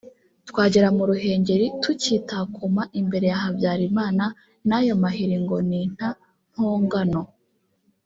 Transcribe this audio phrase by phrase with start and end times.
[0.49, 4.25] twagera mu Ruhengeli tukitakuma imbere ya Habyalimana
[4.67, 6.09] n’ ayo mahiri ngo ni nta
[6.55, 7.21] mpongano